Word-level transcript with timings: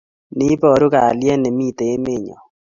N 0.35 0.39
iboru 0.53 0.85
kalyet 0.93 1.39
ne 1.39 1.49
mitei 1.57 1.91
emenyo. 1.95 2.37